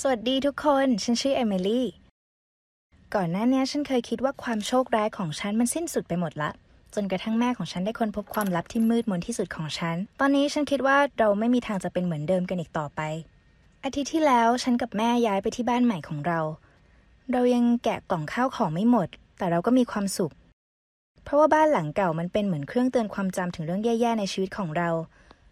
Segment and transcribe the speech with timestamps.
[0.00, 1.86] สวัสดีทุกคน ฉันชื่อเอมิลี่
[3.14, 6.50] ก่อนหน้านี้ฉันเคยคิดว่าความโชคร้ายของฉันมันสิ้นสุดไปหมดละ
[6.94, 13.00] จนกระทั่งแม่ของฉันได้ค้นพบความลับที่มืดมนที่สุดของฉัน ตอนนี้ฉันคิดว่าเราไม่มีทางจะเป็นเหมือนเดิมกันอีกต่อไป
[13.84, 16.40] อาทิตย์ที่แล้วฉันกับแม่ย้ายไปที่บ้านใหม่ของเรา
[17.32, 19.08] เรายังแกะกล่องข้าวของไม่หมด
[19.38, 20.32] แต่เราก็มีความสุข
[21.24, 24.90] เพราะว่าบ้านหลังเก่ามันเป็นเหมือนเครื่องเตือนความจำถึงเรื่องแย่ๆในชีวิตของเรา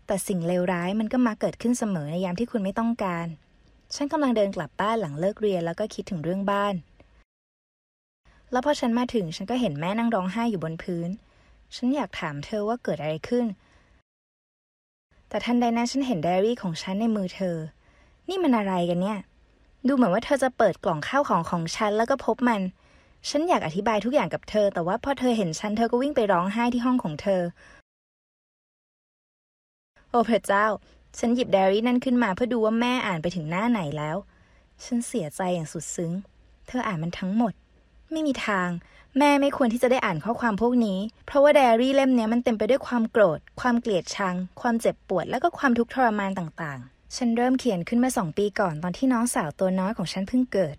[0.07, 3.29] แต่สิ่งเลวร้ายมันก็มาเกิดขึ้นเสมอในยามที่คุณไม่ต้องการ
[3.95, 6.75] ฉันกำลังเดินกลับบ้านหลังเลิกเรียนแล้วก็คิดถึงเรื่องบ้าน
[8.51, 11.11] แล้วพอฉันมาถึงฉันก็เห็นแม่นั่งร้องไห้อยู่บนพื้น
[11.77, 13.47] ฉันอยากถามเธอว่าเกิดอะไรขึ้น
[15.29, 17.57] แต่ทันใดนั้นฉันเห็นไดอารี่ของฉันในมือเธอ
[18.29, 19.19] นี่มันอะไรกันเนี่ย
[19.87, 22.61] ดูเหมือนว่าเธอจะเปิดกล่องข้าวของของฉันแล้วก็พบมัน
[23.29, 27.43] ฉันอยากอธิบายทุกอย่างกับเธอ แต่ว่าพอเธอเห็นฉันเธอก็วิ่งไปร้องไห้ที่ห้องของเธอ
[30.11, 30.67] โอ้พระเจ้า
[31.19, 34.17] ฉันหยิบไดอารี่นั่นขึ้นมาเพื่อดูว่าแม่อ่านไปถึงหน้าไหนแล้ว
[34.85, 36.13] ฉันเสียใจอย่างสุดซึ้ง
[36.67, 37.53] เธออ่านมันทั้งหมด
[38.13, 38.69] ไม่มีทาง
[39.19, 50.77] แม่ไม่ควรที่จะได้อ่านข้อความพวกนี้ เพราะว่าไดอารี่เล่มนี้มันเต็มไปด้วยความโกรธ ความเกลียดชัง ความเจ็บปวด และก็ความทุกข์ทรมานต่างๆ ฉันเริ่มเขียนขึ้นมาสองปีก่อนตอนที่น้องสาวตัวน้อยของฉันเพิ่งเกิด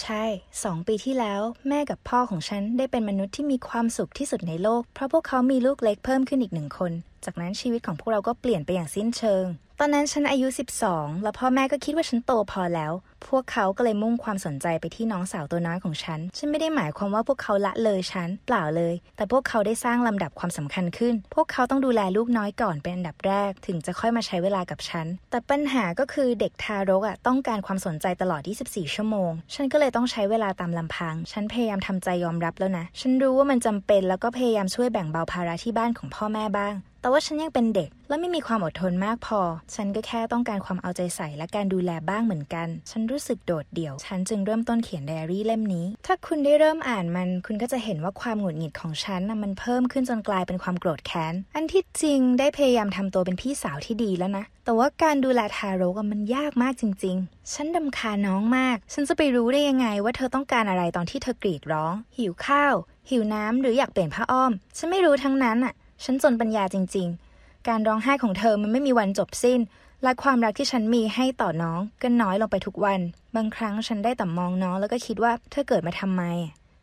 [0.00, 0.24] ใช่
[0.64, 6.92] สองปีที่แล้ว แม่กับพ่อของฉันได้เป็นมนุษย์ที่มีความสุขที่สุดในโลก เพราะพวกเขามีลูกเล็กเพิ่มขึ้นอีกหนึ่งคน
[7.24, 9.46] จากนั้นชีวิตของพวกเราก็เปลี่ยนไปอย่างสิ้นเชิง
[9.80, 10.48] ตอนนั้นฉันอายุ
[10.84, 12.92] 12 แล้วพ่อแม่ก็คิดว่าฉันโตพอแล้ว
[13.28, 36.74] พวกเขาก็เลยมุ่งความสนใจไปที่น้องสาวตัวน้อยของฉัน ฉันไม่ได้หมายความว่าพวกเขาละเลยฉัน เปล่าเลย แต่พวกเขาได้สร้างลำดับความสำคัญขึ้น พวกเขาต้องดูแลลูกน้อยก่อนเป็นอันดับแรก ถึงจะค่อยมาใช้เวลากับฉัน แต่ปัญหาก็คือเด็กทารกอะต้องการความสนใจตลอด 24 ชั่วโมง ฉันก็เลยต้องใช้เวลาตามลำพัง ฉันพยายามทำใจยอมรับแล้วนะ ฉันรู้ว่ามันจำเป็นแล้วก็พยายามช่วยแบ่งเบาภาระที่บ้านของพ่อแม่บ้าง
[37.08, 39.40] แต่ว่าฉันยังเป็นเด็ก และไม่มีความอดทนมากพอ
[39.74, 62.74] ฉันก็แค่ต้องการความเอาใจใส่และการดูแลบ้างเหมือนกัน ฉันรู้สึกโดดเดี่ยว ฉันจึงเริ่มต้นเขียนไดอารี่เล่มนี้ ถ้าคุณได้เริ่มอ่านมัน คุณก็จะเห็นว่าความหงุดหงิดของฉันนะมันเพิ่มขึ้นจนกลายเป็นความโกรธแค้น อันที่จริงได้พยายามทำตัวเป็นพี่สาวที่ดีแล้วนะ แต่ว่าการดูแลทารกมันยากมากจริง ๆ ฉันดำคาน้องมาก ฉันจะไปรู้ได้ยังไงว่าเธอต้องการอะไรตอนที่เธอกรีดร้อง หิวข้าว
[63.10, 69.60] หิวน้ำหรืออยากเปลี่ยนผ้าอ้อม ฉันไม่รู้ทั้งนั้นอะ ฉันจนปัญญาจริง ๆ การร้องไห้ของเธอมันไม่มีวันจบสิ้น
[70.02, 73.00] และความรักที่ฉันมีให้ต่อน้องก็น้อยลงไปทุกวัน
[73.36, 76.22] บางครั้งฉันได้แต่มองน้องแล้วก็คิดว่าเธอเกิดมาทำไม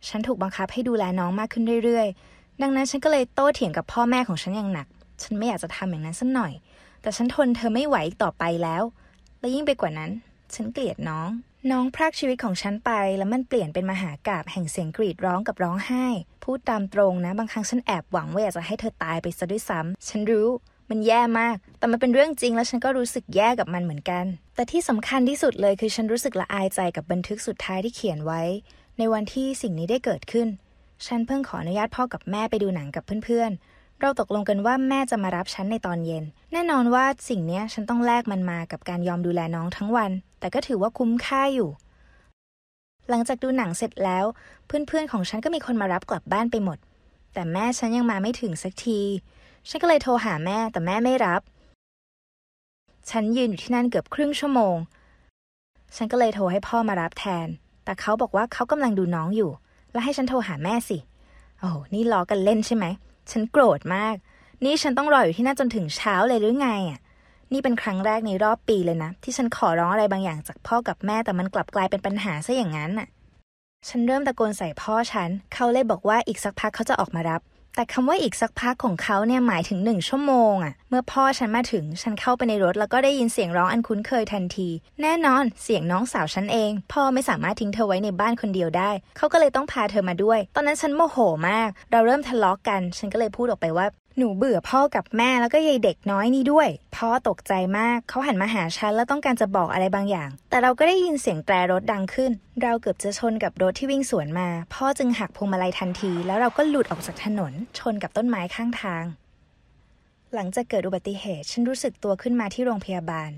[0.08, 4.88] ฉันถูกบังคับให้ดูแลน้องมากขึ้นเรื่อยๆ ดังนั้นฉันก็เลยโต้เถียงกับพ่อแม่ของฉันอย่างหนัก
[5.24, 6.54] ฉันไม่อยากจะทำอย่างนั้นสักหน่อย
[7.02, 8.84] แต่ฉันทนเธอไม่ไหวอีกต่อไปแล้ว
[9.40, 10.12] และยิ่งไปกว่านั้น
[10.56, 11.30] ฉันเกลียดน้อง
[11.72, 16.06] น้องพรากชีวิตของฉันไป แล้วมันเปลี่ยนเป็นมหากาบแห่งเสียงกรีดร้องกับร้องไห้
[16.44, 20.48] พูดตามตรงนะ บางครั้งฉันแอบหวังว่าอยากจะให้เธอตายไปซะด้วยซ้ำฉันรู้
[20.90, 28.42] มันแย่มาก แต่มันเป็นเรื่องจริงแล้วฉันก็รู้สึกแย่กับมันเหมือนกัน แต่ที่สำคัญที่สุดเลยคือฉันรู้สึกละอายใจกับบันทึกสุดท้ายที่เขียนไว้
[28.98, 30.48] ในวันที่สิ่งนี้ได้เกิดขึ้น
[31.06, 36.24] ฉันเพิ่งขออนุญาตพ่อกับแม่ไปดูหนังกับเพื่อนๆ เราตกลงกันว่าแม่จะมารับฉันในตอนเย็น
[36.54, 41.70] แน่นอนว่าสิ่งนี้ฉันต้องแลกมันมากับการยอมดูแลน้องทั้งวัน แต่ก็ถือว่าคุ้มค่าอยู่
[43.10, 44.26] หลังจากดูหนังเสร็จแล้ว
[44.66, 46.78] เพื่อนๆของฉันก็มีคนมารับกลับบ้านไปหมด
[47.34, 49.00] แต่แม่ฉันยังมาไม่ถึงสักที
[49.70, 51.42] ฉันก็เลยโทรหาแม่แต่แม่ไม่รับ
[53.10, 54.76] ฉันยืนอยู่ที่นั่นเกือบครึ่งชั่วโมง
[55.96, 57.48] ฉันก็เลยโทรให้พ่อมารับแทน
[57.86, 59.52] แต่เขาบอกว่าเขากำลังดูน้องอยู่
[59.92, 60.98] แล้วให้ฉันโทรหาแม่สิ
[61.60, 62.86] โอ้นี่ล้อกันเล่นใช่ไหม
[63.32, 64.16] ฉันโกรธมาก
[64.64, 67.00] นี่ฉันต้องรออยู่ที่นั่นจนถึงเช้าเลยหรือไงอะ
[67.54, 73.08] นี่เป็นครั้งแรกในรอบปีเลยนะ ที่ฉันขอร้องอะไรบางอย่างจากพ่อกับแม่แต่มันกลับกลายเป็นปัญหาซะอย่างนั้นน่ะ
[73.88, 77.42] ฉันเริ่มตะโกนใส่พ่อฉัน เขาเลยบอกว่าอีกสักพักเขาจะออกมารับ
[77.76, 84.70] แต่คำว่าอีกสักพักของเขาเนี่ยหมายถึงหนึ่งชั่วโมงอะเมื่อพ่อฉันมาถึง ฉันเข้าไปในรถแล้วก็ได้ยินเสียงร้องอันคุ้นเคยทันที
[85.02, 91.18] แน่นอนเสียงน้องสาวฉันเอง พ่อไม่สามารถทิ้งเธอไว้ในบ้านคนเดียวได้ เขาก็เลยต้องพาเธอมาด้วย ตอนนั้นฉันโมโห
[91.50, 93.86] มาก เราเริ่มทะเลาะกกัน ฉันก็เลยพูดออกไปว่า
[94.20, 102.32] หนูเบื่อพ่อกับแม่แล้วก็ยายเด็กน้อยนี่ด้วย พ่อตกใจมากเขาหันมาหาฉันแล้วต้องการจะบอกอะไรบางอย่าง แต่เราก็ได้ยินเสียงแตรรถดังขึ้น
[102.62, 109.04] เราเกือบจะชนกับรถที่วิ่งสวนมา พ่อจึงหักพวงมาลัยทันที แล้วเราก็หลุดออกจากถนน ชนกับต้นไม้ข้างทาง
[110.34, 113.32] หลังจากเกิดอุบัติเหตุฉันรู้สึกตัวขึ้นมาที่โรงพยาบาล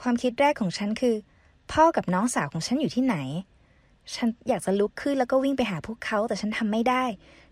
[0.00, 1.14] ความคิดแรกของฉันคือ
[1.72, 3.16] พ่อกับน้องสาวของฉันอยู่ที่ไหน
[4.14, 7.04] ฉันอยากจะลุกขึ้นแล้วก็วิ่งไปหาพวกเขาแต่ฉันทำไม่ได้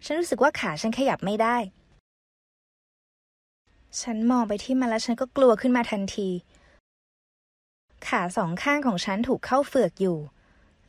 [0.05, 1.56] ฉันรู้สึกว่าขาฉันขยับไม่ได้
[4.00, 6.28] ฉันมองไปที่มันแล้วฉันก็กลัวขึ้นมาทันที
[8.06, 10.19] ขาสองข้างของฉันถูกเข้าเฟือกอยู่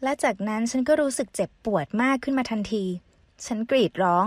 [0.04, 2.84] และจากนั้นฉันก็รู้สึกเจ็บปวดมากขึ้นมาทันที
[3.46, 4.26] ฉันกรีดร้อง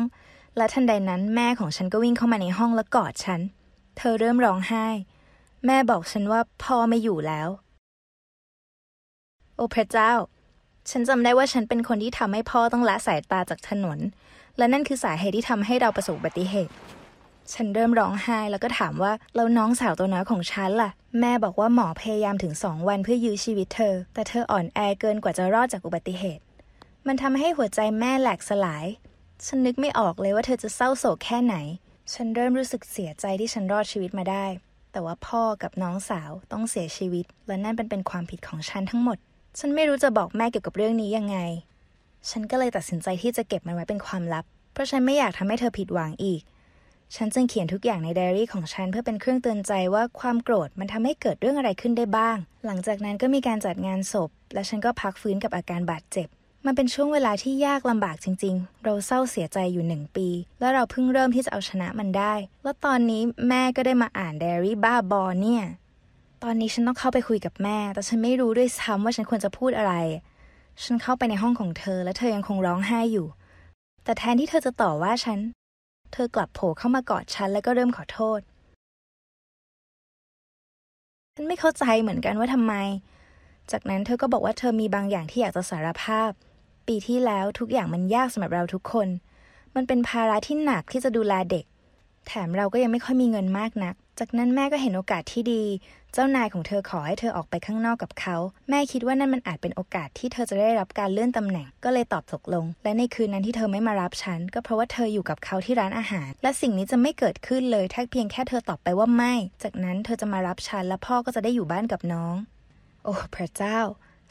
[0.57, 3.41] และทันใดนั้นแม่ของฉันก็วิ่งเข้ามาในห้องและกอดฉัน
[3.97, 4.87] เธอเริ่มร้องไห้
[5.67, 7.49] แม่บอกฉันว่าพ่อไม่อยู่แล้ว
[9.57, 10.13] โอ้พระเจ้า
[10.91, 13.99] ฉันจำได้ว่าฉันเป็นคนที่ทำให้พ่อต้องละสายตาจากถนน
[14.59, 16.75] และนั่นคือสาเหตุที่ทำให้เราประสบอุบัติเหตุ
[17.53, 26.43] ฉันเริ่มร้องไห้แล้วก็ถามว่าแล้วน้องสาวตัวน้อยของฉันล่ะ แม่บอกว่าหมอพยายามถึงสองวันเพื่อยื้อชีวิตเธอ แต่เธออ่อนแอเกินกว่าจะรอดจากอุบัติเหตุ
[27.07, 28.87] มันทำให้หัวใจแม่แหลกสลาย
[29.47, 31.57] ฉันนึกไม่ออกเลยว่าเธอจะเศร้าโศกแค่ไหน
[32.15, 34.47] ฉันเริ่มรู้สึกเสียใจที่ฉันรอดชีวิตมาได้
[34.93, 39.19] แต่ว่าพ่อกับน้องสาวต้องเสียชีวิต และนั่นเป็นเป็นความผิดของฉันทั้งหมด
[39.59, 41.39] ฉันไม่รู้จะบอกแม่เกี่ยวกับเรื่องนี้ยังไง
[42.31, 46.41] ฉันก็เลยตัดสินใจที่จะเก็บมันไว้เป็นความลับ เพราะฉันไม่อยากทำให้เธอผิดหวังอีก
[47.17, 52.37] ฉันจึงเขียนทุกอย่างในไดอารี่ของฉันเพื่อเป็นเครื่องเตือนใจว่าความโกรธมันทำให้เกิดเรื่องอะไรขึ้นได้บ้าง
[52.67, 56.29] หลังจากนั้นก็มีการจัดงานศพ และฉันก็พักฟื้นกับอาการบาดเจ็บ
[56.67, 60.29] มันเป็นช่วงเวลาที่ยากลำบากจริง ๆ เราเศร้าเสียใจอยู่หนึ่งปี
[60.61, 65.65] แล้วเราเพิ่งเริ่มที่จะเอาชนะมันได้ แล้วตอนนี้แม่ก็ได้มาอ่านไดอารี่บ้าบอเนี่ย
[66.43, 69.95] ตอนนี้ฉันต้องเข้าไปคุยกับแม่ แต่ฉันไม่รู้ด้วยซ้ำว่าฉันควรจะพูดอะไร
[70.85, 73.27] ฉันเข้าไปในห้องของเธอ และเธอยังคงร้องไห้อยู่
[74.05, 75.39] แต่แทนที่เธอจะต่อว่าฉัน
[76.15, 78.41] เธอกลับโผล่เข้ามากอดฉันแล้วก็เริ่มขอโทษ
[81.35, 82.75] ฉันไม่เข้าใจเหมือนกันว่าทำไม
[83.71, 86.31] จากนั้นเธอก็บอกว่าเธอมีบางอย่างที่อยากจะสารภาพ
[86.87, 89.09] ปีที่แล้วทุกอย่างมันยากสำหรับเราทุกคน
[89.75, 91.65] มันเป็นภาระที่หนักที่จะดูแลเด็ก
[92.29, 95.65] แถมเราก็ยังไม่ค่อยมีเงินมากนัก จากนั้นแม่ก็เห็นโอกาสที่ดี
[96.13, 98.37] เจ้านายของเธอขอให้เธอออกไปข้างนอกกับเขา
[98.69, 112.35] แม่คิดว่านั่นมันอาจเป็นโอกาสที่เธอจะได้รับการเลื่อนตำแหน่ง ก็เลยตอบตกลง และในคืนนั้นที่เธอไม่มารับฉัน ก็เพราะว่าเธออยู่กับเขาที่ร้านอาหาร และสิ่งนี้จะไม่เกิดขึ้นเลยถ้าเพียงแค่เธอตอบไปว่าไม่ จากนั้นเธอจะมารับฉันและพ่อก็จะได้อยู่บ้านกับน้อง
[113.05, 113.79] โอ้พระเจ้า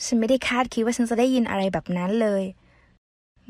[0.05, 2.43] ฉันไม่ได้คาดคิดว่าฉันจะได้ยินอะไรแบบนั้นเลย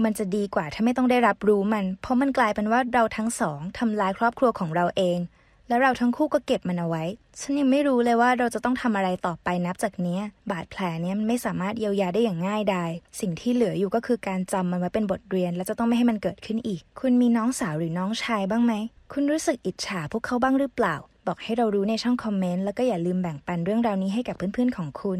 [0.03, 5.19] มันจะดีกว่าถ้าไม่ต้องได้รับรู้มัน เพราะมันกลายเป็นว่าเราทั้งสองทำลายครอบครัวของเราเอง
[5.67, 7.03] แล้วเราทั้งคู่ก็เก็บมันเอาไว้
[7.39, 10.19] ฉันยังไม่รู้เลยว่าเราจะต้องทำอะไรต่อไปนับจากนี้
[10.51, 18.73] บาดแผลเนี้ยมันไม่สามารถเยียวยาได้อย่างง่ายดาย สิ่งที่เหลืออยู่ก็คือการจำมันไว้เป็นบทเรียน และจะต้องไม่ให้มันเกิดขึ้นอีก คุณมีน้องสาวหรือน้องชายบ้างไหม
[19.11, 20.95] คุณรู้สึกอิจฉาพวกเขาบ้างหรือเปล่า
[21.27, 25.19] บอกให้เรารู้ในช่องคอมเมนต์ แล้วก็อย่าลืมแบ่งปันเรื่องราวนี้ให้กับเพื่อนๆของคุณ